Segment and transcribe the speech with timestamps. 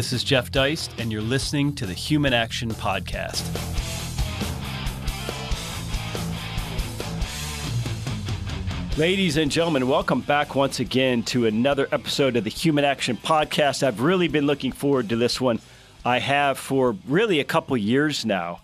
[0.00, 3.44] This is Jeff Deist, and you're listening to the Human Action Podcast.
[8.96, 13.82] Ladies and gentlemen, welcome back once again to another episode of the Human Action Podcast.
[13.82, 15.60] I've really been looking forward to this one.
[16.02, 18.62] I have for really a couple years now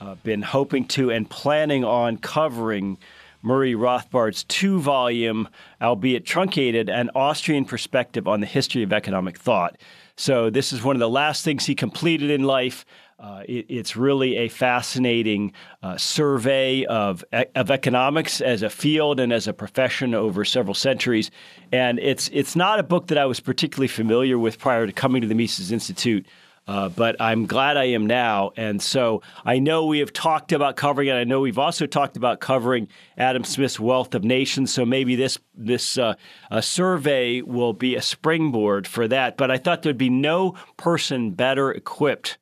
[0.00, 2.96] uh, been hoping to and planning on covering
[3.42, 5.48] Murray Rothbard's two volume,
[5.82, 9.76] albeit truncated, An Austrian Perspective on the History of Economic Thought.
[10.16, 12.86] So, this is one of the last things he completed in life.
[13.18, 15.52] Uh, it, it's really a fascinating
[15.82, 17.24] uh, survey of,
[17.54, 21.30] of economics as a field and as a profession over several centuries.
[21.72, 25.22] And it's, it's not a book that I was particularly familiar with prior to coming
[25.22, 26.26] to the Mises Institute.
[26.66, 28.50] Uh, but I'm glad I am now.
[28.56, 31.14] And so I know we have talked about covering it.
[31.14, 34.72] I know we've also talked about covering Adam Smith's Wealth of Nations.
[34.72, 36.14] So maybe this this uh,
[36.60, 39.36] survey will be a springboard for that.
[39.36, 42.36] But I thought there'd be no person better equipped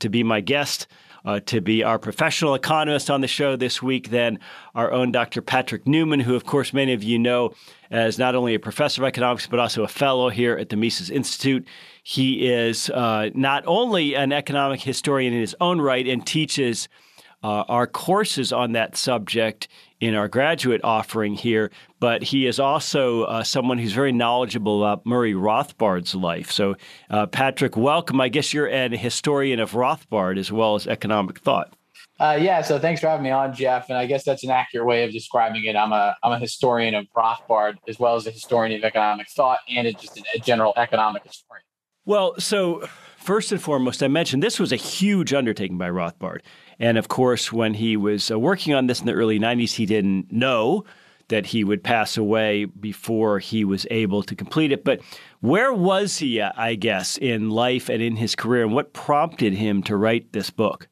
[0.00, 0.86] to be my guest.
[1.24, 4.38] Uh, to be our professional economist on the show this week than
[4.74, 5.42] our own Dr.
[5.42, 7.52] Patrick Newman, who, of course, many of you know
[7.90, 11.10] as not only a professor of economics, but also a fellow here at the Mises
[11.10, 11.66] Institute.
[12.10, 16.88] He is uh, not only an economic historian in his own right and teaches
[17.44, 19.68] uh, our courses on that subject
[20.00, 25.04] in our graduate offering here, but he is also uh, someone who's very knowledgeable about
[25.04, 26.50] Murray Rothbard's life.
[26.50, 26.76] So,
[27.10, 28.22] uh, Patrick, welcome.
[28.22, 31.74] I guess you're an historian of Rothbard as well as economic thought.
[32.18, 33.90] Uh, yeah, so thanks for having me on, Jeff.
[33.90, 35.76] And I guess that's an accurate way of describing it.
[35.76, 39.58] I'm a I'm a historian of Rothbard as well as a historian of economic thought
[39.68, 41.67] and a, just a general economic historian.
[42.08, 46.40] Well, so first and foremost, I mentioned this was a huge undertaking by Rothbard.
[46.78, 49.84] And of course, when he was uh, working on this in the early 90s, he
[49.84, 50.86] didn't know
[51.28, 54.84] that he would pass away before he was able to complete it.
[54.84, 55.02] But
[55.40, 59.82] where was he, I guess, in life and in his career, and what prompted him
[59.82, 60.88] to write this book?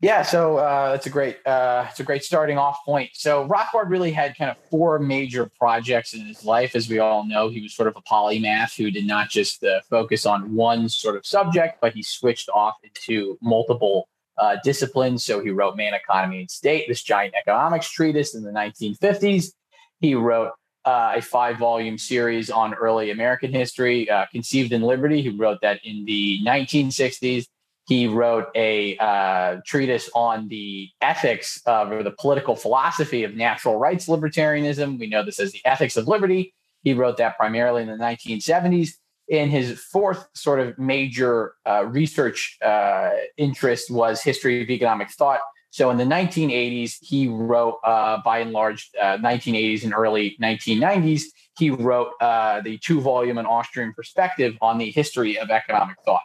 [0.00, 3.10] Yeah, so uh, it's a great uh, it's a great starting off point.
[3.14, 7.24] So Rothbard really had kind of four major projects in his life, as we all
[7.26, 7.48] know.
[7.48, 11.16] He was sort of a polymath who did not just uh, focus on one sort
[11.16, 15.24] of subject, but he switched off into multiple uh, disciplines.
[15.24, 19.52] So he wrote Man, Economy, and State, this giant economics treatise in the 1950s.
[20.00, 20.52] He wrote
[20.84, 25.22] uh, a five volume series on early American history, uh, Conceived in Liberty.
[25.22, 27.46] He wrote that in the 1960s.
[27.86, 33.78] He wrote a uh, treatise on the ethics of, or the political philosophy of natural
[33.78, 34.98] rights libertarianism.
[34.98, 36.52] We know this as the Ethics of Liberty.
[36.82, 38.90] He wrote that primarily in the 1970s.
[39.28, 45.40] In his fourth sort of major uh, research uh, interest was history of economic thought.
[45.70, 51.22] So in the 1980s, he wrote, uh, by and large, 1980s uh, and early 1990s,
[51.58, 56.22] he wrote uh, the two volume An Austrian Perspective on the history of economic thought.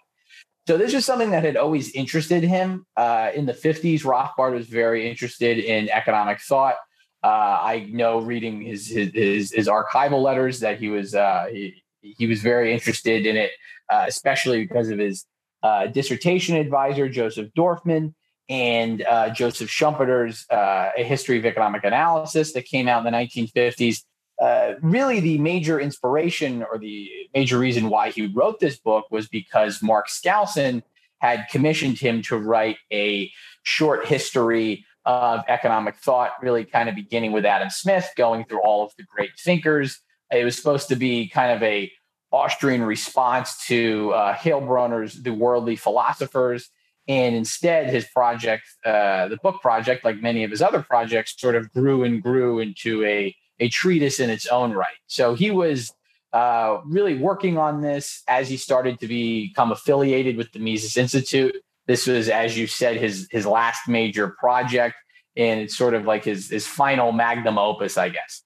[0.67, 2.85] So this is something that had always interested him.
[2.95, 6.75] Uh, in the 50s, Rothbard was very interested in economic thought.
[7.23, 7.27] Uh,
[7.61, 12.41] I know reading his, his, his archival letters that he was uh, he, he was
[12.41, 13.51] very interested in it,
[13.89, 15.25] uh, especially because of his
[15.61, 18.13] uh, dissertation advisor Joseph Dorfman
[18.49, 24.03] and uh, Joseph Schumpeter's A History of Economic Analysis that came out in the 1950s.
[24.41, 29.27] Uh, really the major inspiration or the major reason why he wrote this book was
[29.27, 30.81] because Mark Skousen
[31.19, 33.31] had commissioned him to write a
[33.61, 38.83] short history of economic thought, really kind of beginning with Adam Smith, going through all
[38.83, 39.99] of the great thinkers.
[40.31, 41.91] It was supposed to be kind of a
[42.31, 46.69] Austrian response to uh, The Worldly Philosophers.
[47.07, 51.55] And instead, his project, uh, the book project, like many of his other projects, sort
[51.55, 54.99] of grew and grew into a a treatise in its own right.
[55.07, 55.93] So he was
[56.33, 61.55] uh, really working on this as he started to become affiliated with the Mises Institute.
[61.87, 64.95] This was, as you said, his his last major project,
[65.37, 68.43] and it's sort of like his his final magnum opus, I guess.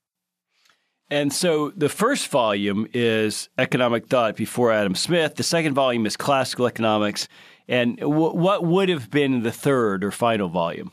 [1.09, 5.35] And so the first volume is Economic Thought Before Adam Smith.
[5.35, 7.27] The second volume is Classical Economics.
[7.67, 10.91] And w- what would have been the third or final volume?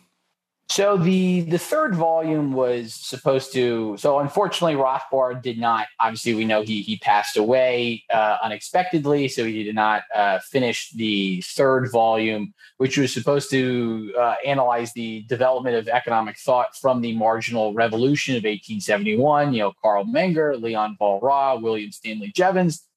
[0.72, 3.94] So the the third volume was supposed to.
[3.98, 5.86] So unfortunately, Rothbard did not.
[6.00, 10.88] Obviously, we know he he passed away uh, unexpectedly, so he did not uh, finish
[10.92, 17.02] the third volume, which was supposed to uh, analyze the development of economic thought from
[17.02, 19.52] the marginal revolution of 1871.
[19.52, 22.88] You know, Carl Menger, Leon Walras, William Stanley Jevons,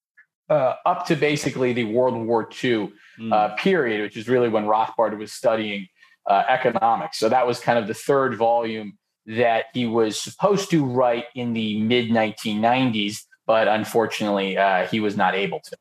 [0.50, 3.58] uh, up to basically the World War II mm.
[3.58, 5.90] period, which is really when Rothbard was studying
[6.28, 7.20] uh, economics.
[7.20, 11.54] So that was kind of the third volume that he was supposed to write in
[11.54, 15.76] the mid 1990s, but unfortunately, uh, he was not able to.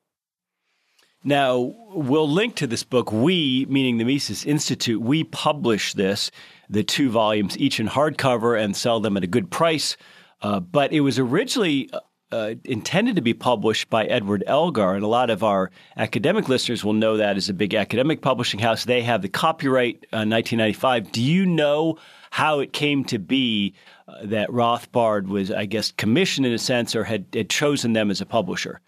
[1.26, 3.10] Now, we'll link to this book.
[3.10, 6.30] We, meaning the Mises Institute, we publish this,
[6.68, 9.96] the two volumes, each in hardcover, and sell them at a good price.
[10.42, 11.90] Uh, but it was originally
[12.34, 16.82] uh, intended to be published by Edward Elgar, and a lot of our academic listeners
[16.82, 18.84] will know that as a big academic publishing house.
[18.84, 21.12] They have the copyright uh, 1995.
[21.12, 21.96] Do you know
[22.32, 23.74] how it came to be
[24.08, 28.10] uh, that Rothbard was, I guess, commissioned in a sense, or had, had chosen them
[28.10, 28.80] as a publisher?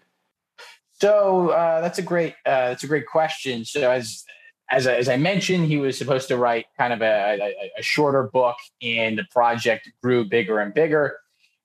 [0.99, 3.63] So uh, that's a great uh, that's a great question.
[3.63, 4.25] So as
[4.69, 7.81] as I, as I mentioned, he was supposed to write kind of a, a, a
[7.81, 11.19] shorter book, and the project grew bigger and bigger.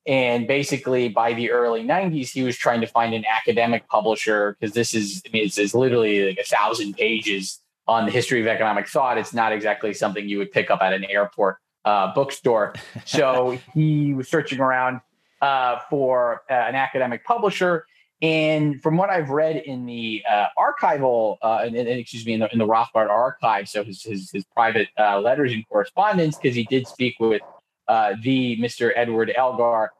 [0.06, 4.74] And basically, by the early '90s, he was trying to find an academic publisher because
[4.74, 8.46] this is I mean it's, it's literally like a thousand pages on the history of
[8.46, 9.18] economic thought.
[9.18, 12.74] It's not exactly something you would pick up at an airport uh, bookstore.
[13.04, 15.00] So he was searching around
[15.40, 17.86] uh, for uh, an academic publisher
[18.22, 22.40] and from what I've read in the uh, archival, uh, in, in, excuse me, in
[22.40, 26.54] the, in the, Rothbard archive, so his his, his private uh, letters and correspondence, because
[26.54, 27.42] he did speak with
[27.92, 28.90] uh, the Mr.
[28.96, 29.90] Edward Elgar.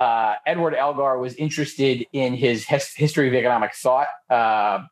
[0.00, 4.08] Uh, Edward Elgar was interested in his his history of economic thought.
[4.30, 4.84] Uh,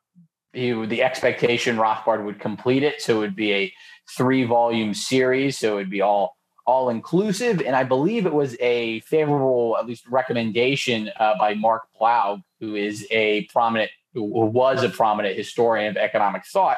[0.53, 3.73] he, the expectation Rothbard would complete it, so it would be a
[4.15, 5.59] three volume series.
[5.59, 6.37] So it would be all
[6.67, 7.63] all inclusive.
[7.63, 12.75] And I believe it was a favorable, at least recommendation uh, by Mark Blaug, who
[12.75, 16.77] is a prominent, who was a prominent historian of economic thought,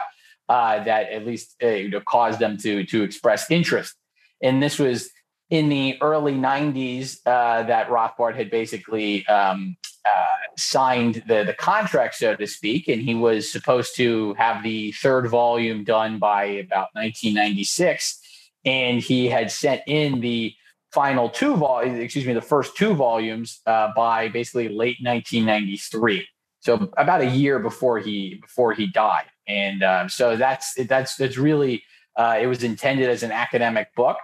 [0.49, 3.96] uh, that at least uh, caused them to to express interest.
[4.40, 5.11] And this was
[5.53, 12.15] in the early 90s uh, that Rothbard had basically um, uh, signed the, the contract,
[12.15, 16.89] so to speak, and he was supposed to have the third volume done by about
[16.95, 18.21] 1996
[18.65, 20.55] and he had sent in the
[20.93, 26.27] final two volumes, excuse me, the first two volumes uh, by basically late 1993.
[26.61, 31.37] So about a year before he before he died, and uh, so that's that's that's
[31.37, 31.83] really
[32.17, 34.17] uh, it was intended as an academic book,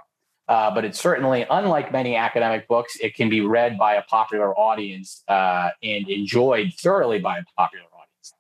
[0.48, 2.96] uh, but it's certainly unlike many academic books.
[3.00, 7.84] It can be read by a popular audience uh, and enjoyed thoroughly by a popular
[7.84, 8.32] audience.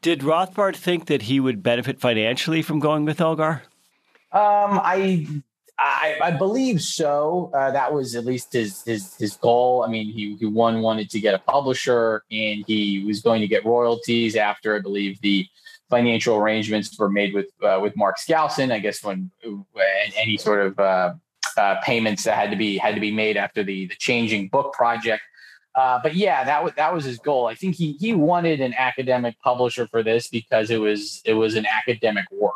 [0.00, 3.62] Did Rothbard think that he would benefit financially from going with Elgar?
[4.32, 5.26] Um, I,
[5.78, 7.50] I, I believe so.
[7.52, 9.84] Uh, that was at least his his his goal.
[9.86, 13.48] I mean, he he one wanted to get a publisher, and he was going to
[13.48, 15.46] get royalties after I believe the
[15.90, 18.72] financial arrangements were made with uh, with Mark Skousen.
[18.72, 19.30] I guess when,
[20.16, 21.14] any sort of uh,
[21.56, 24.72] uh, payments that had to be had to be made after the the changing book
[24.72, 25.22] project.
[25.74, 27.46] Uh, but yeah, that was that was his goal.
[27.46, 31.56] I think he he wanted an academic publisher for this because it was it was
[31.56, 32.54] an academic work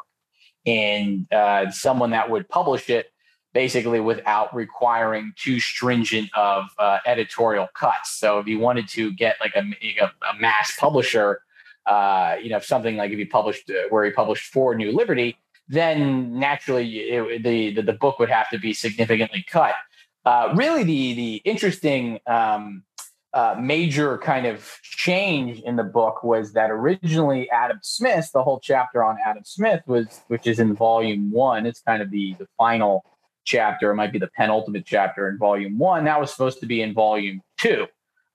[0.66, 3.10] and uh, someone that would publish it
[3.52, 8.18] basically without requiring too stringent of uh, editorial cuts.
[8.18, 11.40] So if you wanted to get like a, a, mass publisher,
[11.86, 14.92] uh, you know, if something like if he published uh, where he published for New
[14.92, 15.36] Liberty,
[15.68, 19.74] then naturally it, the, the, the book would have to be significantly cut.
[20.24, 22.82] Uh, really, the the interesting um,
[23.34, 28.60] uh, major kind of change in the book was that originally Adam Smith, the whole
[28.60, 31.66] chapter on Adam Smith was, which is in volume one.
[31.66, 33.04] It's kind of the the final
[33.44, 33.90] chapter.
[33.90, 36.04] It might be the penultimate chapter in volume one.
[36.04, 37.86] That was supposed to be in volume two,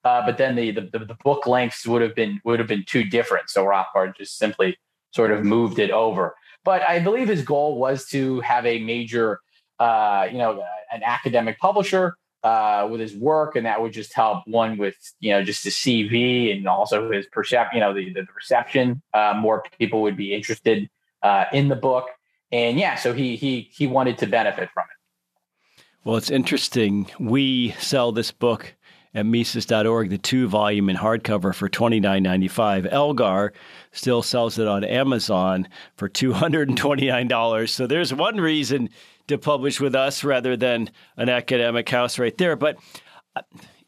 [0.04, 3.04] uh, but then the, the the book lengths would have been would have been too
[3.04, 3.50] different.
[3.50, 4.78] So Rothbard just simply
[5.12, 6.34] sort of moved it over.
[6.64, 9.40] But I believe his goal was to have a major,
[9.78, 14.46] uh, you know, an academic publisher uh, with his work, and that would just help
[14.46, 17.76] one with you know just his CV and also his perception.
[17.76, 19.02] You know, the the, reception.
[19.12, 20.88] Uh, more people would be interested
[21.22, 22.08] uh, in the book,
[22.50, 25.84] and yeah, so he he he wanted to benefit from it.
[26.04, 27.10] Well, it's interesting.
[27.18, 28.74] We sell this book
[29.14, 32.86] at Mises.org, the two volume in hardcover for twenty nine ninety five.
[32.86, 33.52] Elgar
[33.92, 37.72] still sells it on Amazon for two hundred and twenty nine dollars.
[37.72, 38.88] So there's one reason
[39.26, 42.56] to publish with us rather than an academic house right there.
[42.56, 42.78] But,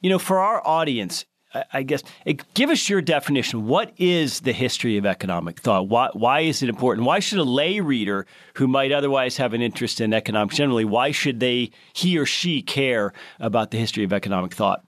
[0.00, 1.24] you know, for our audience,
[1.72, 3.66] I guess, eh, give us your definition.
[3.66, 5.88] What is the history of economic thought?
[5.88, 7.06] Why, why is it important?
[7.06, 11.10] Why should a lay reader who might otherwise have an interest in economics generally, why
[11.10, 14.84] should they, he or she, care about the history of economic thought?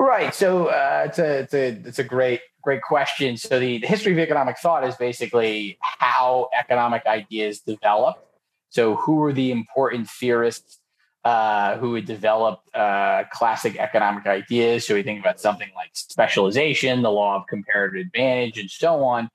[0.00, 0.34] Right.
[0.34, 3.36] So uh, it's a it's a it's a great great question.
[3.36, 8.30] So the, the history of economic thought is basically how economic ideas develop
[8.70, 10.78] so, who were the important theorists
[11.24, 14.86] uh, who had developed uh, classic economic ideas?
[14.86, 19.28] So, we think about something like specialization, the law of comparative advantage, and so on.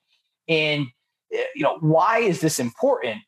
[0.48, 0.88] And
[1.34, 3.22] uh, you know, why is this important?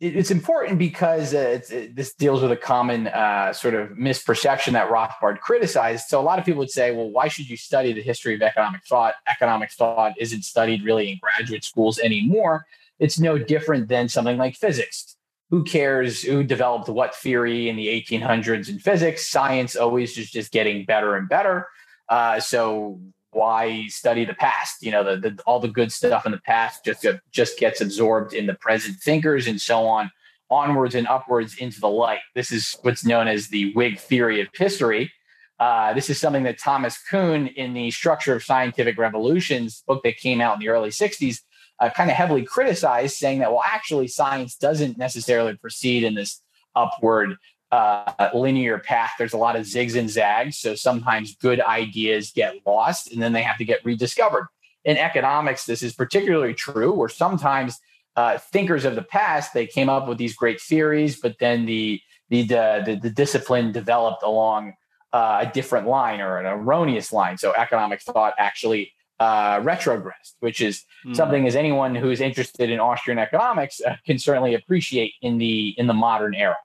[0.00, 4.72] It's important because uh, it's, it, this deals with a common uh, sort of misperception
[4.72, 6.08] that Rothbard criticized.
[6.08, 8.40] So a lot of people would say, well, why should you study the history of
[8.40, 9.14] economic thought?
[9.28, 12.64] Economic thought isn't studied really in graduate schools anymore.
[12.98, 15.16] It's no different than something like physics.
[15.50, 19.28] Who cares who developed what theory in the 1800s in physics?
[19.28, 21.66] Science always is just getting better and better.
[22.08, 23.00] Uh, so
[23.32, 24.82] why study the past?
[24.82, 28.34] You know, the, the, all the good stuff in the past just just gets absorbed
[28.34, 30.10] in the present thinkers and so on,
[30.50, 32.20] onwards and upwards into the light.
[32.34, 35.12] This is what's known as the Whig theory of history.
[35.58, 40.16] Uh, this is something that Thomas Kuhn, in the Structure of Scientific Revolutions book that
[40.16, 41.40] came out in the early 60s,
[41.80, 46.42] uh, kind of heavily criticized, saying that, well, actually, science doesn't necessarily proceed in this
[46.74, 47.36] upward
[47.72, 49.12] uh, linear path.
[49.18, 50.58] There's a lot of zigs and zags.
[50.58, 54.46] So sometimes good ideas get lost and then they have to get rediscovered.
[54.84, 57.78] In economics, this is particularly true, where sometimes
[58.16, 62.00] uh, thinkers of the past they came up with these great theories, but then the
[62.30, 64.72] the the, the discipline developed along
[65.12, 67.36] uh, a different line or an erroneous line.
[67.36, 71.14] So economic thought actually uh, retrogressed, which is mm.
[71.14, 75.86] something as anyone who's interested in Austrian economics uh, can certainly appreciate in the in
[75.86, 76.56] the modern era.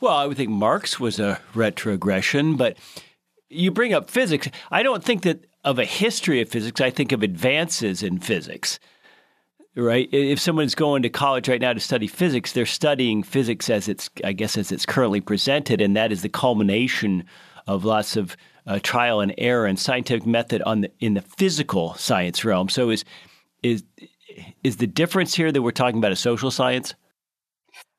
[0.00, 2.78] Well, I would think Marx was a retrogression, but
[3.50, 4.48] you bring up physics.
[4.70, 6.80] I don't think that of a history of physics.
[6.80, 8.78] I think of advances in physics.
[9.76, 10.08] Right?
[10.10, 14.10] If someone's going to college right now to study physics, they're studying physics as it's,
[14.24, 17.24] I guess, as it's currently presented, and that is the culmination
[17.66, 21.94] of lots of uh, trial and error and scientific method on the, in the physical
[21.94, 22.68] science realm.
[22.68, 23.04] So, is
[23.62, 23.84] is
[24.64, 26.94] is the difference here that we're talking about a social science?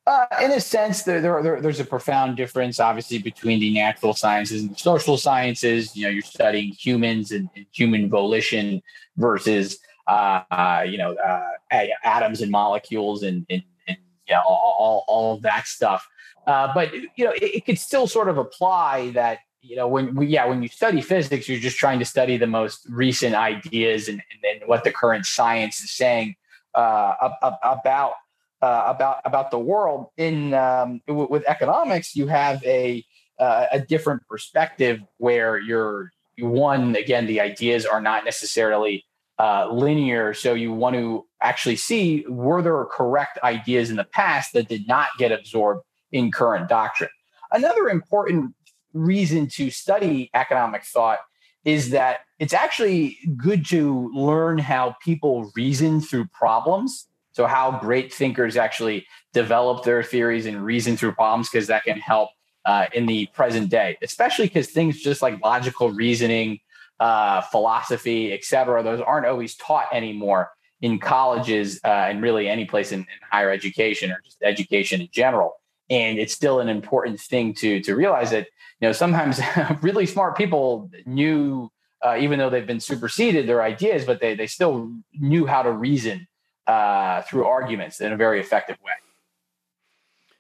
[0.08, 4.62] Uh, in a sense, there, there, there's a profound difference, obviously, between the natural sciences
[4.64, 5.96] and the social sciences.
[5.96, 8.82] You know, you're studying humans and, and human volition
[9.18, 9.78] versus,
[10.08, 15.06] uh, uh, you know, uh, atoms and molecules and, and, and you know, all, all,
[15.08, 16.08] all that stuff.
[16.48, 19.40] Uh, but you know, it, it, could still sort of apply that.
[19.64, 22.48] You know, when we, yeah, when you study physics, you're just trying to study the
[22.48, 26.36] most recent ideas and, and, and what the current science is saying
[26.74, 27.30] uh,
[27.62, 28.14] about
[28.62, 30.08] uh, about about the world.
[30.18, 33.04] In um, w- with economics, you have a
[33.40, 39.06] uh, a different perspective where you're one again the ideas are not necessarily
[39.40, 44.54] uh, linear, so you want to actually see were there correct ideas in the past
[44.54, 47.10] that did not get absorbed in current doctrine.
[47.52, 48.54] Another important
[48.94, 51.20] reason to study economic thought
[51.64, 58.14] is that it's actually good to learn how people reason through problems so, how great
[58.14, 62.30] thinkers actually develop their theories and reason through problems, because that can help
[62.66, 66.60] uh, in the present day, especially because things just like logical reasoning,
[67.00, 72.66] uh, philosophy, et cetera, those aren't always taught anymore in colleges uh, and really any
[72.66, 75.54] place in, in, higher education or just education in general.
[75.90, 78.48] And it's still an important thing to to realize that
[78.80, 79.40] you know sometimes
[79.82, 81.72] really smart people knew,
[82.06, 85.72] uh, even though they've been superseded, their ideas, but they they still knew how to
[85.72, 86.28] reason
[86.68, 88.94] uh, through arguments in a very effective way.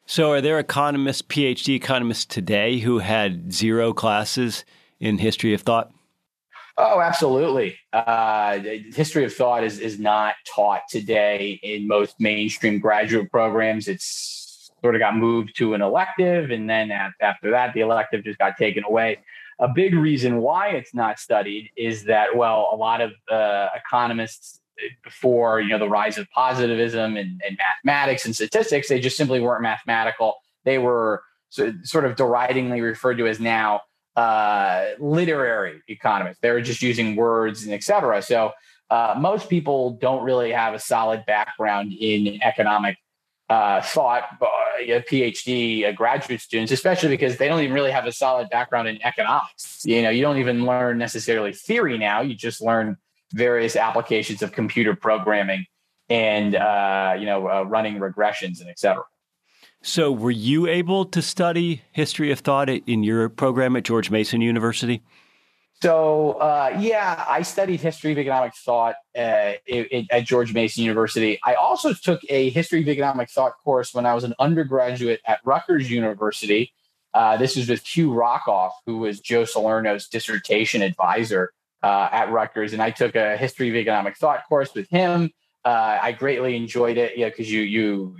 [0.05, 4.65] So, are there economists, PhD economists today who had zero classes
[4.99, 5.91] in history of thought?
[6.77, 7.77] Oh, absolutely.
[7.93, 8.59] Uh,
[8.93, 13.87] history of thought is is not taught today in most mainstream graduate programs.
[13.87, 18.39] It's sort of got moved to an elective, and then after that, the elective just
[18.39, 19.19] got taken away.
[19.59, 24.59] A big reason why it's not studied is that, well, a lot of uh, economists
[25.03, 29.39] before you know the rise of positivism and, and mathematics and statistics they just simply
[29.39, 33.81] weren't mathematical they were so, sort of deridingly referred to as now
[34.15, 38.51] uh, literary economists they were just using words and etc so
[38.89, 42.97] uh, most people don't really have a solid background in economic
[43.51, 44.23] uh, thought,
[44.79, 48.87] a PhD, uh, graduate students, especially because they don't even really have a solid background
[48.87, 49.81] in economics.
[49.83, 52.21] You know, you don't even learn necessarily theory now.
[52.21, 52.95] You just learn
[53.31, 55.65] various applications of computer programming
[56.09, 59.03] and uh, you know uh, running regressions and et cetera.
[59.83, 64.41] So, were you able to study history of thought in your program at George Mason
[64.41, 65.01] University?
[65.81, 69.53] So, uh, yeah, I studied history of economic thought uh,
[70.11, 71.39] at George Mason University.
[71.43, 75.39] I also took a history of economic thought course when I was an undergraduate at
[75.43, 76.71] Rutgers University.
[77.15, 81.51] Uh, this was with Hugh Rockoff, who was Joe Salerno's dissertation advisor
[81.83, 85.31] uh, at Rutgers, and I took a history of economic thought course with him.
[85.63, 88.15] Uh, I greatly enjoyed it, yeah, because you you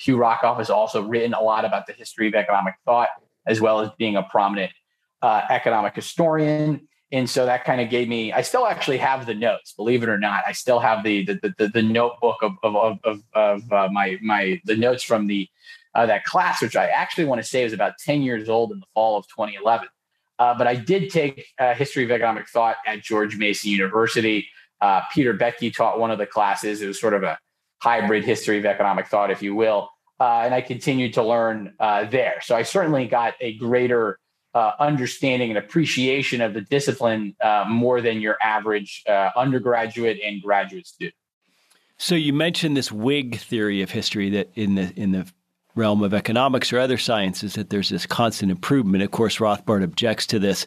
[0.00, 3.08] Hugh Rockoff has also written a lot about the history of economic thought,
[3.46, 4.72] as well as being a prominent
[5.22, 6.86] uh, economic historian.
[7.12, 8.32] and so that kind of gave me.
[8.32, 10.42] I still actually have the notes, believe it or not.
[10.46, 14.60] I still have the the the, the notebook of of of, of uh, my my
[14.64, 15.48] the notes from the
[15.94, 18.80] uh, that class, which I actually want to say was about ten years old in
[18.80, 19.88] the fall of 2011.
[20.38, 24.48] Uh, but I did take uh, history of economic thought at George Mason University.
[24.80, 26.82] Uh, Peter Boettke taught one of the classes.
[26.82, 27.38] It was sort of a
[27.80, 29.90] hybrid history of economic thought, if you will.
[30.18, 32.40] Uh, and I continued to learn there.
[32.42, 34.18] So I certainly got a greater
[34.54, 40.40] uh, understanding and appreciation of the discipline uh, more than your average uh, undergraduate and
[40.40, 41.14] graduate student.
[41.96, 45.30] So you mentioned this Whig theory of history that in the in the
[45.74, 49.02] realm of economics or other sciences that there's this constant improvement.
[49.02, 50.66] Of course, Rothbard objects to this,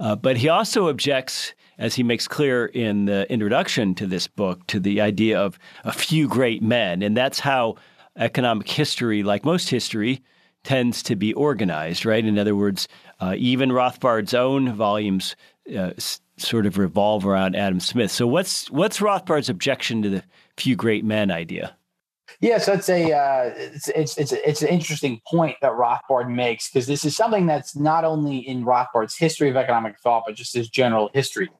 [0.00, 4.66] uh, but he also objects, as he makes clear in the introduction to this book,
[4.68, 7.76] to the idea of a few great men, and that's how
[8.16, 10.22] economic history, like most history,
[10.64, 12.24] tends to be organized, right?
[12.24, 12.88] In other words,
[13.20, 15.36] uh, even Rothbard's own volumes
[15.76, 15.92] uh,
[16.36, 18.10] sort of revolve around Adam Smith.
[18.10, 20.24] So, what's what's Rothbard's objection to the
[20.56, 21.76] few great men idea?
[22.40, 26.86] So it's a uh, it's, it's it's it's an interesting point that Rothbard makes because
[26.86, 30.68] this is something that's not only in Rothbard's history of economic thought, but just his
[30.68, 31.50] general history.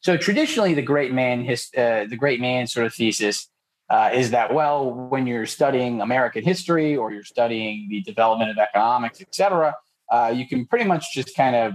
[0.00, 3.48] So traditionally, the great man his, uh, the great man sort of thesis
[3.90, 8.56] uh, is that well, when you're studying American history or you're studying the development of
[8.56, 9.74] economics, et cetera,
[10.10, 11.74] uh, you can pretty much just kind of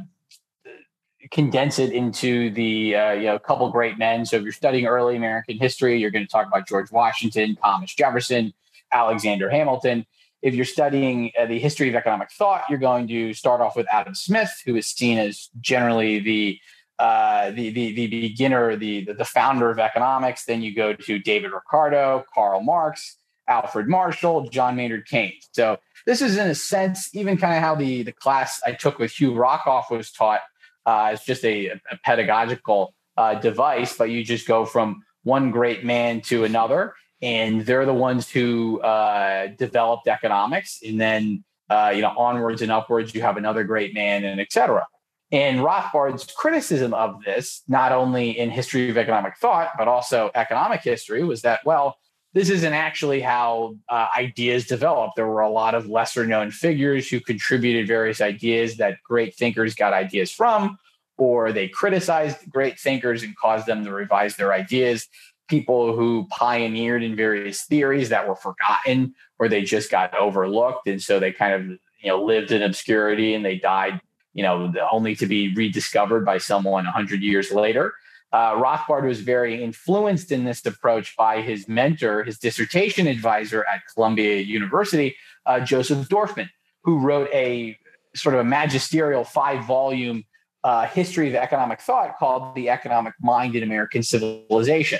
[1.32, 4.26] condense it into the uh, you know a couple great men.
[4.26, 7.94] So if you're studying early American history, you're going to talk about George Washington, Thomas
[7.94, 8.54] Jefferson,
[8.92, 10.06] Alexander Hamilton.
[10.42, 13.88] If you're studying uh, the history of economic thought, you're going to start off with
[13.92, 16.60] Adam Smith, who is seen as generally the
[17.00, 20.46] uh, the, the, the beginner, the, the founder of economics.
[20.46, 23.18] Then you go to David Ricardo, Karl Marx,
[23.48, 25.48] Alfred Marshall, John Maynard Keynes.
[25.52, 29.00] So this is in a sense even kind of how the the class I took
[29.00, 30.42] with Hugh Rockoff was taught.
[30.88, 35.84] Uh, it's just a, a pedagogical uh, device, but you just go from one great
[35.84, 42.02] man to another, and they're the ones who uh, developed economics, and then uh, you
[42.02, 44.88] know onwards and upwards you have another great man, and etc.
[45.30, 50.82] And Rothbard's criticism of this, not only in history of economic thought, but also economic
[50.82, 51.98] history, was that, well,
[52.38, 55.16] this isn't actually how uh, ideas developed.
[55.16, 59.74] There were a lot of lesser known figures who contributed various ideas that great thinkers
[59.74, 60.78] got ideas from,
[61.18, 65.08] or they criticized great thinkers and caused them to revise their ideas.
[65.48, 70.88] People who pioneered in various theories that were forgotten or they just got overlooked.
[70.88, 74.00] And so they kind of you know lived in obscurity and they died
[74.38, 77.96] you know, only to be rediscovered by someone 100 years later.
[78.34, 83.82] Uh, Rothbard was very influenced in this approach by his mentor, his dissertation advisor at
[83.94, 86.50] Columbia University, uh, Joseph Dorfman,
[86.84, 87.78] who wrote a
[88.16, 90.26] sort of a magisterial five volume
[90.64, 95.00] uh, history of economic thought called The Economic Mind in American Civilization.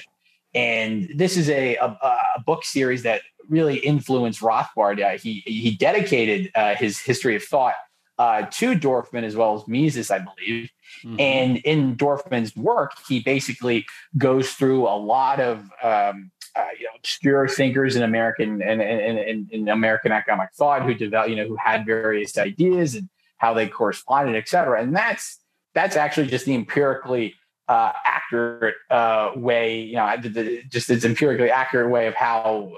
[0.54, 1.98] And this is a, a,
[2.36, 5.04] a book series that really influenced Rothbard.
[5.04, 7.76] Uh, he, he dedicated uh, his history of thought
[8.18, 10.70] uh, to Dorfman as well as Mises, I believe.
[11.04, 11.20] Mm-hmm.
[11.20, 13.86] And in Dorfman's work, he basically
[14.18, 19.48] goes through a lot of um, uh, you know, obscure thinkers in American and in,
[19.52, 23.68] in, American economic thought who developed, you know, who had various ideas and how they
[23.68, 24.82] corresponded, et cetera.
[24.82, 25.40] And that's
[25.76, 27.36] that's actually just the empirically
[27.68, 32.72] uh, accurate uh, way, you know, the, the, just its empirically accurate way of how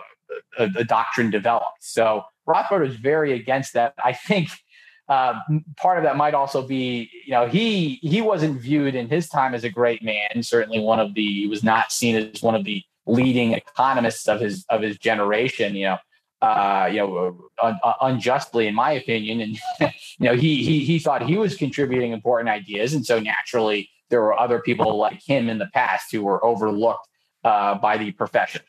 [0.58, 1.82] a, a doctrine developed.
[1.82, 3.94] So Rothbard was very against that.
[4.04, 4.50] I think
[5.10, 5.34] uh,
[5.76, 9.56] part of that might also be, you know, he he wasn't viewed in his time
[9.56, 10.44] as a great man.
[10.44, 14.40] Certainly, one of the he was not seen as one of the leading economists of
[14.40, 15.76] his of his generation.
[15.76, 15.98] You know,
[16.44, 21.24] uh, you know, un, unjustly, in my opinion, and you know, he he he thought
[21.24, 25.58] he was contributing important ideas, and so naturally, there were other people like him in
[25.58, 27.08] the past who were overlooked
[27.44, 28.62] uh, by the profession.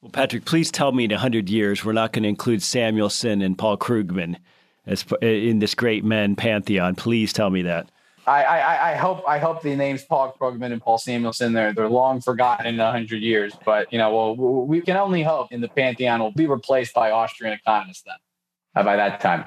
[0.00, 3.56] Well, Patrick, please tell me in 100 years we're not going to include Samuelson and
[3.56, 4.36] Paul Krugman
[4.86, 6.94] as in this great men pantheon.
[6.94, 7.90] Please tell me that.
[8.26, 11.88] I, I, I hope I hope the names Paul Krugman and Paul Samuelson they're they're
[11.88, 13.52] long forgotten in hundred years.
[13.64, 17.10] But you know, well, we can only hope in the pantheon will be replaced by
[17.10, 18.14] Austrian economists then
[18.76, 19.44] uh, by that time.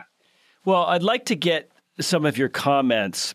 [0.66, 1.72] Well, I'd like to get
[2.02, 3.34] some of your comments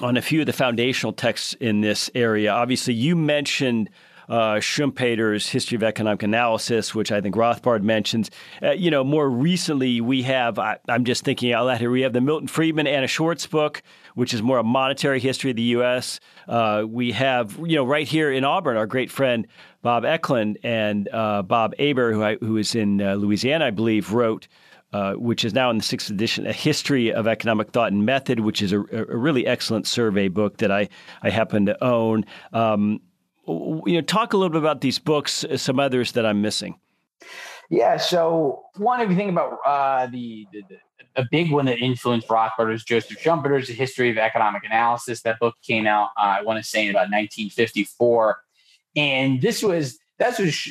[0.00, 2.52] on a few of the foundational texts in this area.
[2.52, 3.90] Obviously, you mentioned
[4.28, 8.30] uh, Schumpeter's History of Economic Analysis, which I think Rothbard mentions.
[8.62, 12.02] Uh, you know, more recently, we have, I, am just thinking out loud here, we
[12.02, 13.82] have the Milton Friedman, Anna Schwartz book,
[14.14, 16.20] which is more a monetary history of the U.S.
[16.48, 19.46] Uh, we have, you know, right here in Auburn, our great friend
[19.82, 24.12] Bob Ekelund and uh, Bob Hébert, who, I, who is in uh, Louisiana, I believe,
[24.12, 24.48] wrote
[24.92, 28.40] uh, which is now in the sixth edition, A History of Economic Thought and Method,
[28.40, 30.88] which is a, a really excellent survey book that I,
[31.22, 32.26] I happen to own.
[32.52, 33.00] Um,
[33.46, 36.76] you know, talk a little bit about these books, uh, some others that I'm missing.
[37.70, 37.96] Yeah.
[37.96, 40.76] So one, if you think about uh, the, the, the,
[41.16, 45.22] a big one that influenced Rothbard is Joseph Schumpeter's History of Economic Analysis.
[45.22, 48.38] That book came out, uh, I want to say, in about 1954,
[48.96, 50.68] and this was that's was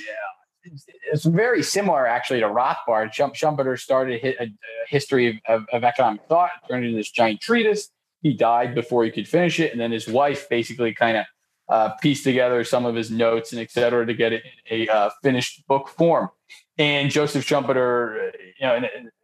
[1.12, 3.14] it's very similar actually to Rothbard.
[3.14, 4.52] Schumpeter started a,
[4.88, 7.90] history of, of, of, economic thought, turned into this giant treatise.
[8.22, 11.26] He died before he could finish it, and then his wife basically kind of
[11.72, 14.88] uh, pieced together some of his notes and et cetera to get it in a
[14.88, 16.30] uh, finished book form.
[16.78, 18.82] And Joseph Schumpeter, you know,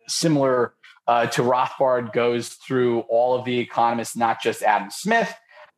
[0.08, 0.74] similar
[1.06, 5.32] uh, to Rothbard, goes through all of the economists, not just Adam Smith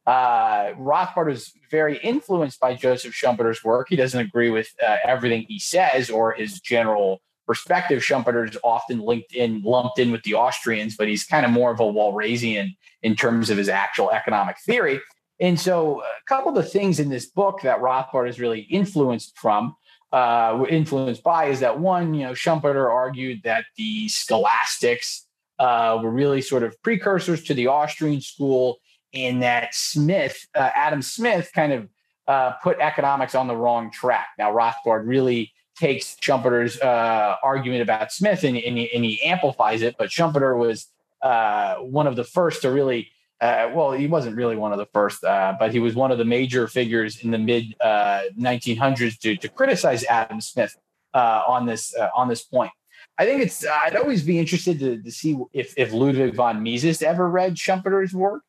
[0.10, 3.88] uh, Rothbard is very influenced by Joseph Schumpeter's work.
[3.90, 8.02] He doesn't agree with uh, everything he says or his general perspective.
[8.02, 11.70] Schumpeter is often linked in, lumped in with the Austrians, but he's kind of more
[11.70, 15.00] of a Walrasian in terms of his actual economic theory.
[15.40, 19.38] And so, a couple of the things in this book that Rothbard is really influenced
[19.38, 19.76] from,
[20.12, 25.28] uh, influenced by, is that one, you know, Schumpeter argued that the scholastics
[25.60, 28.80] uh, were really sort of precursors to the Austrian school
[29.12, 31.90] in that Smith, uh, Adam Smith, kind of
[32.28, 34.28] uh, put economics on the wrong track.
[34.38, 39.82] Now, Rothbard really takes Schumpeter's uh, argument about Smith and, and, he, and, he, amplifies
[39.82, 40.88] it, but Schumpeter was
[41.22, 43.10] uh, one of the first to really.
[43.42, 46.18] Uh, well, he wasn't really one of the first, uh, but he was one of
[46.18, 50.76] the major figures in the mid 1900s to, to criticize Adam Smith
[51.14, 52.72] on this on this point.
[53.18, 53.66] I think it's.
[53.66, 58.14] I'd always be interested to, to see if, if Ludwig von Mises ever read Schumpeter's
[58.14, 58.44] work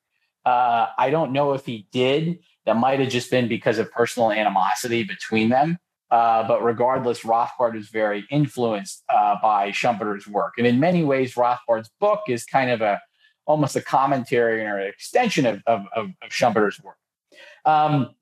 [0.44, 2.40] uh, I don't know if he did.
[2.66, 5.79] That might have just been because of personal animosity between them.
[6.11, 11.35] Uh, but regardless, Rothbard is very influenced uh, by Schumpeter's work, and in many ways,
[11.35, 13.00] Rothbard's book is kind of a
[13.50, 16.96] almost a commentary or an extension of, of, of, Schumpeter's work.
[17.64, 18.14] Um,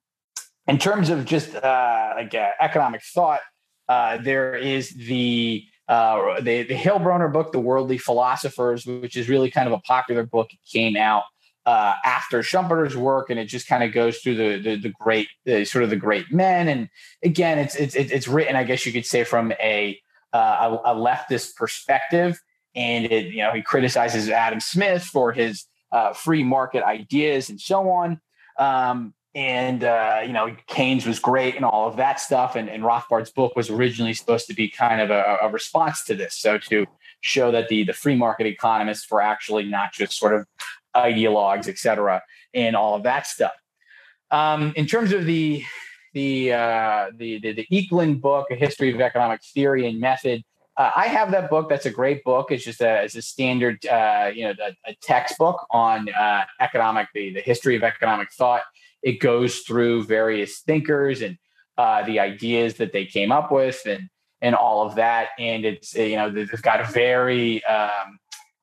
[0.66, 3.40] in terms of just uh, like uh, economic thought,
[3.88, 9.50] uh, there is the uh, the, the Heilbroner book, The Worldly Philosophers, which is really
[9.50, 10.52] kind of a popular book.
[10.52, 11.22] It came out
[11.64, 15.28] uh, after Schumpeter's work, and it just kind of goes through the the, the great
[15.44, 16.68] the, sort of the great men.
[16.68, 16.88] And
[17.22, 19.98] again, it's it's it's written, I guess you could say, from a
[20.32, 22.38] uh, a, a, leftist perspective,
[22.74, 27.60] and it you know he criticizes Adam Smith for his uh, free market ideas and
[27.60, 28.20] so on.
[28.58, 32.56] Um, and uh, you know Keynes was great and all of that stuff.
[32.56, 36.14] And, and Rothbard's book was originally supposed to be kind of a, a response to
[36.14, 36.86] this, so to
[37.20, 40.46] show that the the free market economists were actually not just sort of
[40.96, 42.22] ideologues, et cetera,
[42.54, 43.52] and all of that stuff.
[44.30, 45.62] Um, in terms of the
[46.14, 50.42] the, uh, the the the Ekelund book, A History of Economic Theory and Method,
[50.78, 51.68] uh, I have that book.
[51.68, 52.52] That's a great book.
[52.52, 57.08] It's just a it's a standard uh, you know a, a textbook on uh, economic
[57.12, 58.62] the the history of economic thought.
[59.02, 61.36] It goes through various thinkers and
[61.76, 64.08] uh, the ideas that they came up with and
[64.40, 65.30] and all of that.
[65.38, 68.18] And it's you know they've got a very um,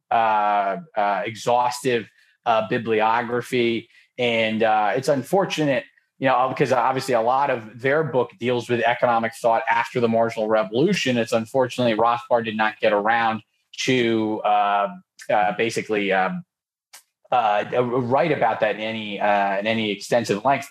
[0.10, 0.78] uh,
[1.26, 2.08] exhaustive
[2.46, 3.90] uh, bibliography.
[4.18, 4.62] And
[4.96, 5.84] it's unfortunate,
[6.18, 10.08] you know, because obviously a lot of their book deals with economic thought after the
[10.08, 11.18] marginal revolution.
[11.18, 13.42] It's unfortunately Rothbard did not get around
[13.84, 14.88] to uh,
[15.30, 16.44] uh basically um,
[17.32, 20.70] uh, write about that in any uh, in any extensive length.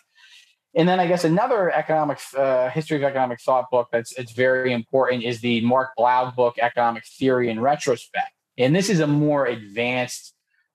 [0.76, 4.72] And then I guess another economic uh, history of economic thought book that's it's very
[4.72, 8.32] important is the Mark Blaug book, Economic Theory in Retrospect.
[8.58, 10.33] And this is a more advanced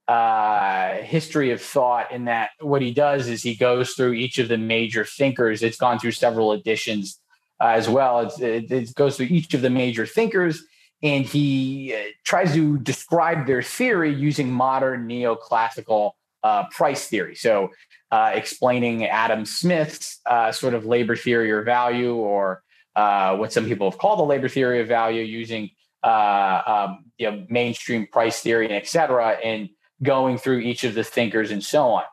[0.10, 4.48] uh, history of thought in that what he does is he goes through each of
[4.48, 5.62] the major thinkers.
[5.62, 7.20] It's gone through several editions
[7.62, 8.22] uh, as well.
[8.40, 10.64] It, it, goes through each of the major thinkers
[11.04, 17.36] and he uh, tries to describe their theory using modern neoclassical uh, price theory.
[17.36, 17.70] So,
[18.12, 22.64] uh, explaining Adam Smith's uh, sort of labor theory or value, or
[22.96, 25.70] what some people have called the labor theory of value, using
[26.04, 29.38] um, you know, mainstream price theory and et cetera.
[29.44, 29.70] And
[30.04, 32.04] going through each of the thinkers and so on.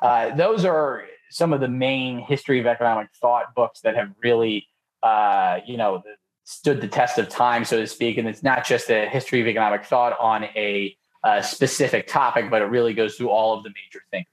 [0.00, 4.66] Uh, those are some of the main history of economic thought books that have really,
[5.02, 6.02] uh, you know,
[6.44, 8.18] stood the test of time, so to speak.
[8.18, 12.62] And it's not just a history of economic thought on a, a specific topic, but
[12.62, 14.28] it really goes through all of the major thinkers.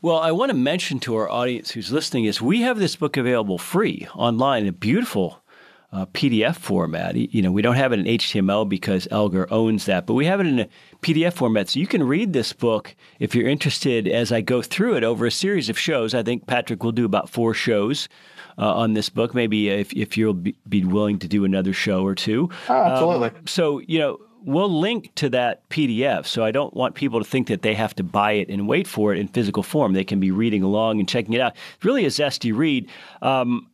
[0.00, 3.16] Well, I want to mention to our audience who's listening is we have this book
[3.16, 5.42] available free online, a beautiful
[5.92, 7.16] uh, PDF format.
[7.16, 10.40] You know, we don't have it in HTML because Elgar owns that, but we have
[10.40, 10.68] it in a
[11.02, 11.70] PDF format.
[11.70, 15.26] So you can read this book if you're interested as I go through it over
[15.26, 16.14] a series of shows.
[16.14, 18.08] I think Patrick will do about four shows
[18.58, 19.34] uh, on this book.
[19.34, 22.50] Maybe if, if you'll be, be, willing to do another show or two.
[22.68, 23.28] Oh, absolutely.
[23.28, 26.26] Um, so, you know, we'll link to that PDF.
[26.26, 28.86] So I don't want people to think that they have to buy it and wait
[28.86, 29.92] for it in physical form.
[29.92, 31.54] They can be reading along and checking it out.
[31.76, 32.88] It's really a zesty read.
[33.20, 33.66] Um,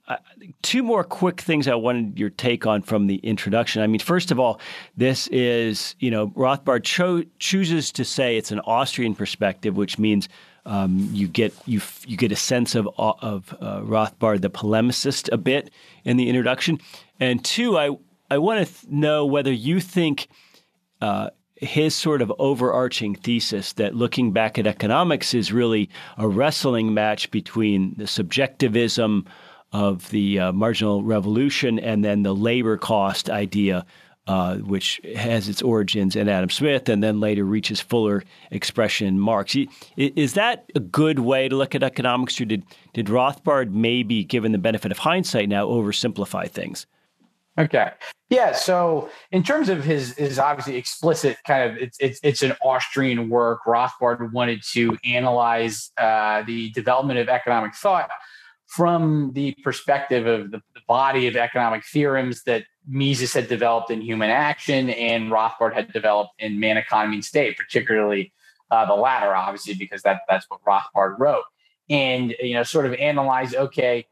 [0.63, 3.83] two more quick things I wanted your take on from the introduction.
[3.83, 4.61] I mean, first of all,
[4.97, 10.29] this is, you know, Rothbard cho- chooses to say it's an Austrian perspective, which means
[10.67, 15.37] um, you get you you get a sense of of uh, Rothbard, the polemicist, a
[15.37, 15.71] bit
[16.05, 16.81] in the introduction.
[17.21, 17.91] And two, I
[18.31, 20.27] I want to th- know whether you think
[21.05, 26.95] uh, his sort of overarching thesis that looking back at economics is really a wrestling
[26.95, 29.27] match between the subjectivism
[29.71, 33.85] of the uh, marginal revolution and then the labor cost idea,
[34.29, 39.21] uh, which has its origins in Adam Smith and then later reaches fuller expression in
[39.21, 39.55] Marx.
[39.99, 42.63] Is that a good way to look at economics, or did,
[42.95, 46.87] did Rothbard maybe, given the benefit of hindsight now, oversimplify things?
[47.59, 47.93] Okay.
[48.31, 48.53] Yeah.
[48.53, 53.29] So in terms of his his obviously explicit kind of it's it's it's an Austrian
[53.29, 53.61] work.
[53.67, 58.11] Rothbard wanted to analyze uh, the development of economic thought
[58.67, 64.01] from the perspective of the, the, body of economic theorems that Mises had developed in
[64.01, 68.33] Human Action and Rothbard had developed in Man, Economy, and State, particularly
[68.71, 71.45] uh, the latter, obviously because that that's what Rothbard wrote.
[71.89, 74.07] And you know, sort of analyze okay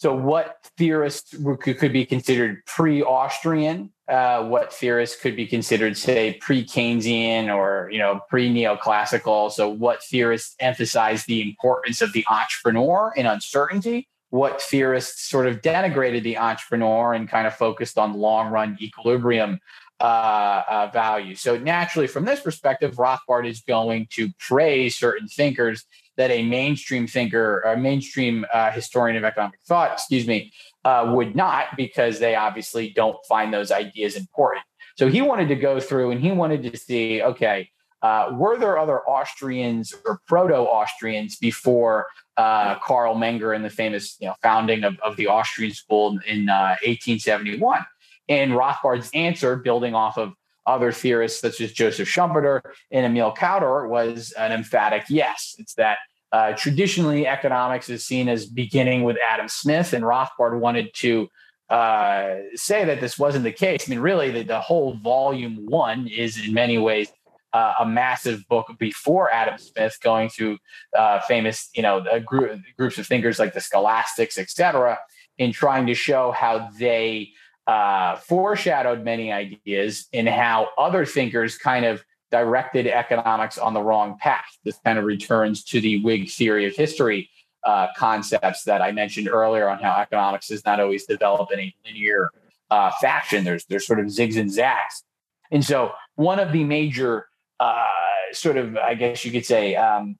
[0.00, 3.92] so, what theorists could be considered pre-Austrian?
[4.08, 9.52] Uh, what theorists could be considered, say, pre-Keynesian or you know pre-neoclassical?
[9.52, 14.08] So, what theorists emphasize the importance of the entrepreneur in uncertainty?
[14.30, 19.60] What theorists sort of denigrated the entrepreneur and kind of focused on long-run equilibrium
[20.00, 21.34] uh, uh, value?
[21.34, 25.84] So, naturally, from this perspective, Rothbard is going to praise certain thinkers
[26.20, 30.52] that a mainstream thinker, a mainstream uh, historian of economic thought, excuse me,
[30.84, 34.62] uh, would not because they obviously don't find those ideas important.
[34.98, 37.70] So he wanted to go through and he wanted to see, okay,
[38.02, 42.06] uh, were there other Austrians or proto-Austrians before
[42.36, 46.48] uh, Carl Menger and the famous you know, founding of, of the Austrian school in
[46.48, 47.78] 1871?
[47.78, 47.82] Uh,
[48.28, 50.34] and Rothbard's answer, building off of
[50.66, 55.56] other theorists such as Joseph Schumpeter and Emil Kauder, was an emphatic yes.
[55.58, 55.96] It's that
[56.32, 61.28] uh, traditionally, economics is seen as beginning with Adam Smith, and Rothbard wanted to
[61.68, 63.84] uh, say that this wasn't the case.
[63.86, 67.08] I mean, really, the, the whole volume one is in many ways
[67.52, 70.58] uh, a massive book before Adam Smith, going through
[70.96, 74.98] uh, famous, you know, group, groups of thinkers like the Scholastics, etc.,
[75.38, 77.30] in trying to show how they
[77.66, 84.16] uh, foreshadowed many ideas and how other thinkers kind of directed economics on the wrong
[84.18, 84.58] path.
[84.64, 87.28] This kind of returns to the Whig theory of history
[87.64, 91.74] uh, concepts that I mentioned earlier on how economics is not always developed in a
[91.84, 92.30] linear
[92.70, 93.44] uh, fashion.
[93.44, 95.04] There's there's sort of zigs and zags,
[95.50, 97.26] and so one of the major
[97.58, 97.84] uh,
[98.32, 100.16] sort of I guess you could say um,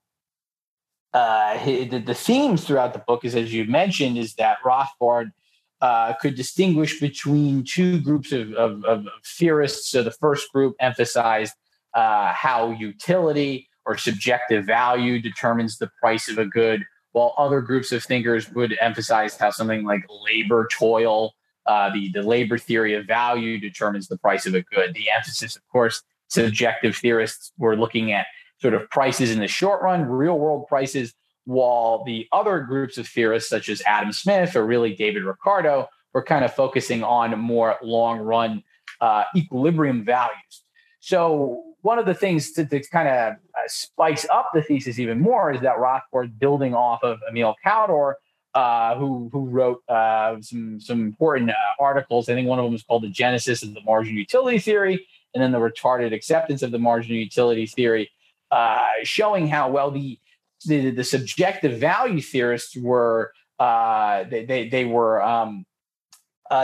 [1.13, 5.31] uh, the, the themes throughout the book is as you mentioned is that Rothbard.
[5.83, 9.89] Uh, could distinguish between two groups of, of, of theorists.
[9.89, 11.55] So the first group emphasized
[11.93, 17.91] uh, how utility or subjective value determines the price of a good, while other groups
[17.91, 21.33] of thinkers would emphasize how something like labor toil,
[21.65, 24.93] uh, the, the labor theory of value determines the price of a good.
[24.93, 28.27] The emphasis, of course, subjective theorists were looking at
[28.61, 31.13] sort of prices in the short run, real world prices,
[31.45, 36.23] while the other groups of theorists, such as Adam Smith or really David Ricardo, were
[36.23, 38.63] kind of focusing on more long run
[39.01, 40.63] uh, equilibrium values.
[40.99, 45.19] So one of the things to, to kind of uh, spice up the thesis even
[45.19, 48.15] more is that Rothbard building off of Emil Kauder,
[48.53, 52.29] uh, who who wrote uh, some some important uh, articles.
[52.29, 55.41] I think one of them was called "The Genesis of the Marginal Utility Theory," and
[55.41, 58.11] then the retarded acceptance of the marginal utility theory,
[58.51, 60.19] uh, showing how well the,
[60.65, 65.65] the the, subjective value theorists were they, they, they were um,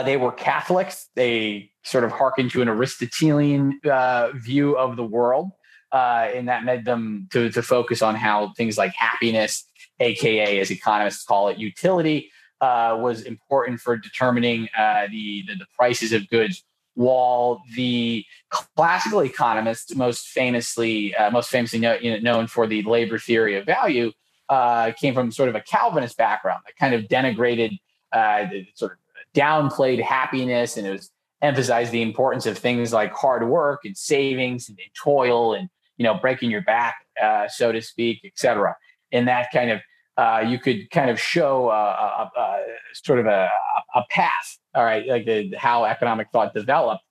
[0.04, 1.08] they were Catholics.
[1.14, 5.50] They sort of hearken to an Aristotelian uh, view of the world.
[5.90, 9.64] Uh, and that led them to, to focus on how things like happiness,
[10.00, 15.66] aka as economists call it, utility, uh, was important for determining uh, the, the, the
[15.76, 16.62] prices of goods.
[16.94, 22.82] While the classical economists, most famously uh, most famously know, you know, known for the
[22.82, 24.10] labor theory of value,
[24.48, 27.78] uh, came from sort of a Calvinist background that kind of denigrated,
[28.74, 28.98] sort of
[29.32, 34.68] downplayed happiness, and it was emphasize the importance of things like hard work and savings
[34.68, 38.76] and, toil and you know breaking your back uh, so to speak etc
[39.12, 39.80] and that kind of
[40.18, 42.60] uh, you could kind of show a, a, a
[42.92, 43.48] sort of a,
[43.94, 47.04] a, path, all right, like the, how economic thought developed.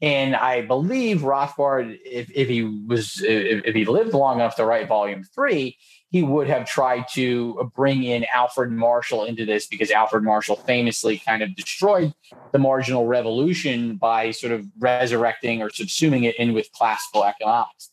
[0.00, 4.64] And I believe Rothbard, if, if he was, if, if he lived long enough to
[4.64, 5.76] write volume three,
[6.14, 11.18] he would have tried to bring in Alfred Marshall into this because Alfred Marshall famously
[11.18, 12.14] kind of destroyed
[12.52, 17.90] the marginal revolution by sort of resurrecting or subsuming it in with classical economics.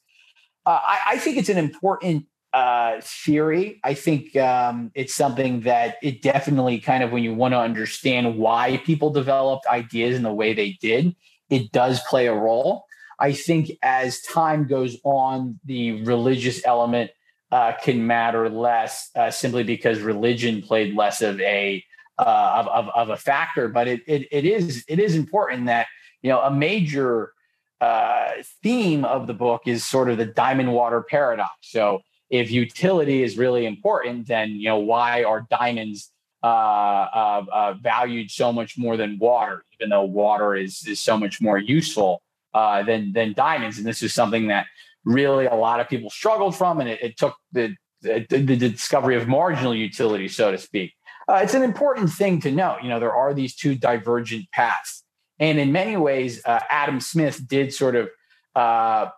[0.67, 3.79] Uh, I, I, think it's an important uh, theory.
[3.83, 8.37] I think um, it's something that it definitely kind of when you want to understand
[8.37, 11.15] why people developed ideas in the way they did,
[11.49, 12.85] it does play a role.
[13.19, 17.09] I think as time goes on, the religious element
[17.51, 21.83] uh, can matter less uh, simply because religion played less of a
[22.17, 23.67] uh, of, of, of, a factor.
[23.67, 25.87] But it, it, it is it is important that
[26.21, 27.33] you know a major
[27.81, 28.29] uh,
[28.61, 31.51] theme of the book is sort of the diamond water paradox.
[31.61, 36.11] So if utility is really important, then you know why are diamonds
[36.43, 41.41] uh, uh, valued so much more than water, even though water is is so much
[41.41, 42.21] more useful
[42.53, 43.77] than than diamonds.
[43.77, 44.67] And this is something that
[45.05, 49.15] really a lot of people struggled from, and it, it took the, the, the discovery
[49.15, 50.93] of marginal utility, so to speak.
[51.29, 52.79] Uh, it's an important thing to note.
[52.83, 55.03] You know, there are these two divergent paths,
[55.39, 58.09] and in many ways, uh, Adam Smith did sort of
[58.55, 59.09] uh,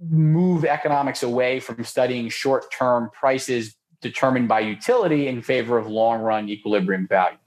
[0.00, 7.06] move economics away from studying short-term prices determined by utility in favor of long-run equilibrium
[7.08, 7.40] values.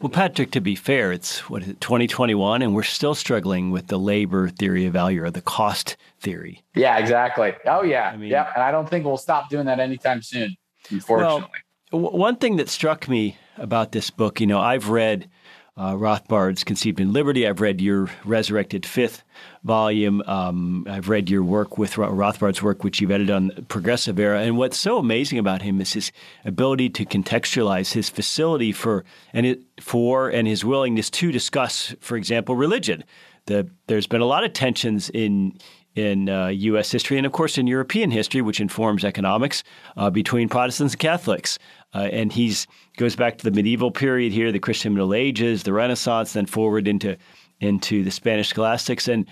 [0.00, 3.88] Well, Patrick, to be fair, it's what is it, 2021, and we're still struggling with
[3.88, 6.64] the labor theory of value or the cost theory.
[6.74, 7.52] Yeah, exactly.
[7.66, 8.08] Oh, yeah.
[8.08, 8.50] I mean, yeah.
[8.54, 10.56] And I don't think we'll stop doing that anytime soon,
[10.90, 11.50] unfortunately.
[11.92, 15.28] Well, one thing that struck me about this book, you know, I've read
[15.76, 17.46] uh, Rothbard's Conceived in Liberty.
[17.46, 19.22] I've read your Resurrected Fifth
[19.64, 20.22] volume.
[20.26, 24.42] Um, I've read your work with Rothbard's work, which you've edited on Progressive Era.
[24.42, 26.12] And what's so amazing about him is his
[26.44, 32.16] ability to contextualize, his facility for and it, for and his willingness to discuss, for
[32.16, 33.04] example, religion.
[33.46, 35.58] The, there's been a lot of tensions in
[35.94, 36.90] in uh, U.S.
[36.90, 39.62] history and, of course, in European history, which informs economics
[39.96, 41.58] uh, between Protestants and Catholics.
[41.94, 45.72] Uh, and he's goes back to the medieval period here, the Christian Middle Ages, the
[45.72, 47.16] Renaissance, then forward into
[47.58, 49.08] into the Spanish scholastics.
[49.08, 49.26] And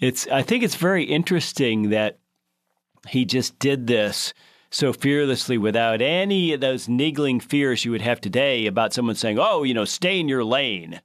[0.00, 2.18] it's I think it's very interesting that
[3.08, 4.34] he just did this
[4.70, 9.38] so fearlessly without any of those niggling fears you would have today about someone saying,
[9.38, 11.00] "Oh, you know, stay in your lane."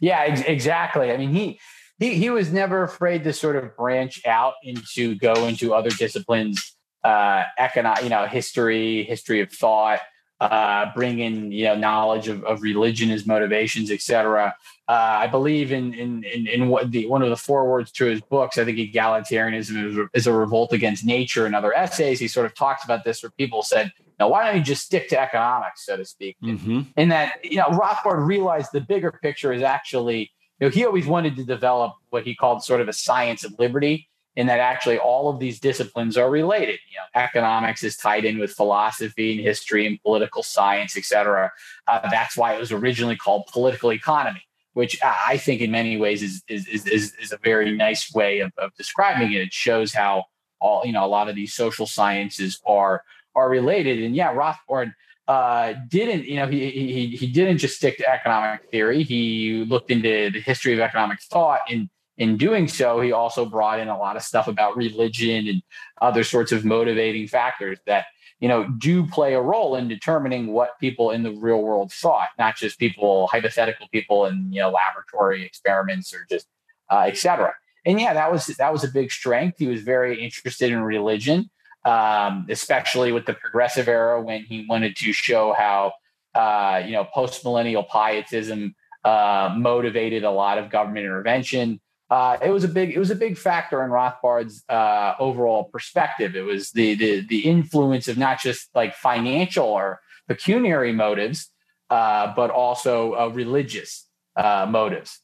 [0.00, 1.10] Yeah, ex- exactly.
[1.10, 1.60] I mean, he
[1.98, 6.76] he he was never afraid to sort of branch out into go into other disciplines,
[7.04, 10.00] uh, economic, you know, history, history of thought,
[10.40, 14.54] uh, bring in you know knowledge of, of religion as motivations, etc.
[14.88, 18.20] Uh, I believe in in in, in what the one of the forewords to his
[18.20, 18.58] books.
[18.58, 21.46] I think egalitarianism is, is a revolt against nature.
[21.46, 24.56] And other essays, he sort of talks about this, where people said, "Now, why don't
[24.56, 26.82] you just stick to economics, so to speak?" Mm-hmm.
[26.96, 31.06] And that you know Rothbard realized the bigger picture is actually you know he always
[31.06, 34.98] wanted to develop what he called sort of a science of liberty in that actually
[34.98, 36.78] all of these disciplines are related.
[36.90, 41.50] You know, economics is tied in with philosophy and history and political science, et cetera.
[41.88, 44.42] Uh, that's why it was originally called political economy,
[44.74, 48.52] which I think in many ways is is is, is a very nice way of,
[48.58, 49.42] of describing it.
[49.42, 50.26] It shows how
[50.60, 53.02] all you know a lot of these social sciences are
[53.34, 54.02] are related.
[54.02, 54.92] And yeah, Rothbard
[55.28, 59.04] uh, didn't, you know, he, he he didn't just stick to economic theory.
[59.04, 61.88] He looked into the history of economic thought and
[62.18, 65.62] in doing so, he also brought in a lot of stuff about religion and
[66.02, 68.06] other sorts of motivating factors that
[68.40, 72.28] you know do play a role in determining what people in the real world thought,
[72.38, 76.48] not just people, hypothetical people in you know laboratory experiments or just
[76.90, 77.54] uh, etc.
[77.86, 79.58] And yeah, that was that was a big strength.
[79.58, 81.48] He was very interested in religion,
[81.84, 85.92] um, especially with the progressive era when he wanted to show how
[86.34, 92.50] uh, you know post millennial pietism uh, motivated a lot of government intervention uh, it
[92.50, 96.34] was a big it was a big factor in Rothbard's uh, overall perspective.
[96.34, 101.50] It was the, the the influence of not just like financial or pecuniary motives,
[101.90, 105.20] uh, but also uh, religious uh, motives.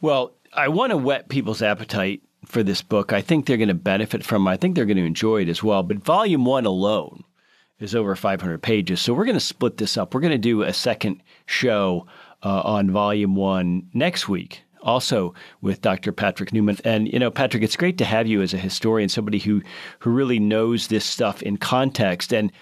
[0.00, 3.12] Well, I want to whet people's appetite for this book.
[3.12, 4.46] I think they're going to benefit from.
[4.46, 4.50] it.
[4.50, 5.82] I think they're going to enjoy it as well.
[5.82, 7.24] But volume one alone
[7.78, 10.14] is over 500 pages, so we're going to split this up.
[10.14, 12.06] We're going to do a second show
[12.42, 16.12] uh, on volume one next week also with Dr.
[16.12, 16.78] Patrick Newman.
[16.84, 19.60] And you know, Patrick, it's great to have you as a historian, somebody who
[19.98, 22.32] who really knows this stuff in context.
[22.32, 22.52] And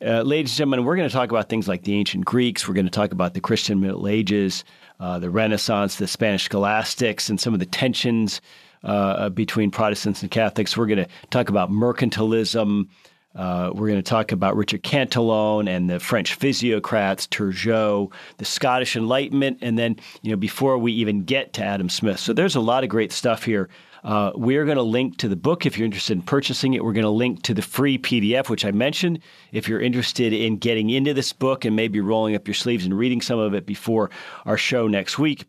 [0.00, 2.66] uh, ladies and gentlemen, we're going to talk about things like the ancient Greeks.
[2.66, 4.64] We're going to talk about the Christian Middle Ages,
[5.00, 8.40] uh, the Renaissance, the Spanish scholastics, and some of the tensions
[8.84, 10.76] uh, between Protestants and Catholics.
[10.76, 12.88] We're going to talk about mercantilism.
[13.34, 18.94] Uh, we're going to talk about Richard Cantillon and the French physiocrats, Turgot, the Scottish
[18.94, 22.20] Enlightenment, and then, you know, before we even get to Adam Smith.
[22.20, 23.70] So there's a lot of great stuff here.
[24.04, 26.84] Uh, we're going to link to the book if you're interested in purchasing it.
[26.84, 29.20] We're going to link to the free PDF, which I mentioned.
[29.52, 32.98] If you're interested in getting into this book and maybe rolling up your sleeves and
[32.98, 34.10] reading some of it before
[34.44, 35.46] our show next week.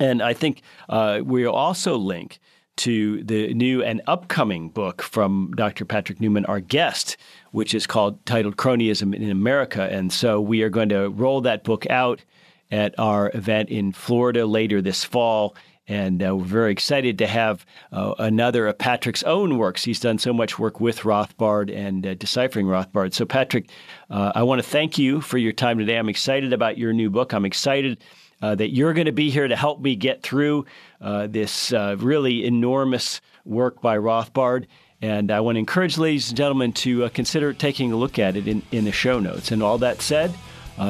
[0.00, 2.38] And I think uh, we'll also link
[2.78, 5.84] to the new and upcoming book from Dr.
[5.84, 7.16] Patrick Newman, our guest,
[7.50, 9.88] which is called titled Cronyism in America.
[9.90, 12.24] And so we are going to roll that book out
[12.70, 15.56] at our event in Florida later this fall.
[15.88, 19.82] And uh, we're very excited to have uh, another of Patrick's own works.
[19.82, 23.14] He's done so much work with Rothbard and uh, deciphering Rothbard.
[23.14, 23.70] So, Patrick,
[24.10, 25.96] uh, I want to thank you for your time today.
[25.96, 27.32] I'm excited about your new book.
[27.32, 27.98] I'm excited
[28.42, 30.64] uh, that you're going to be here to help me get through
[31.00, 34.66] uh, this really enormous work by Rothbard.
[35.00, 38.48] And I want to encourage ladies and gentlemen to consider taking a look at it
[38.48, 39.52] in, in the show notes.
[39.52, 40.34] And all that said,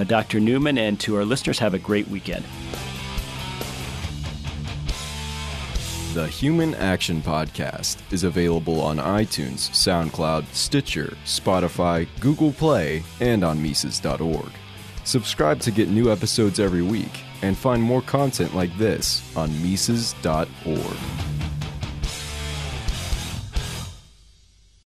[0.07, 0.41] Dr.
[0.41, 2.45] Newman and to our listeners, have a great weekend.
[6.19, 13.63] The Human Action Podcast is available on iTunes, SoundCloud, Stitcher, Spotify, Google Play, and on
[13.63, 14.51] Mises.org.
[15.05, 21.28] Subscribe to get new episodes every week and find more content like this on Mises.org.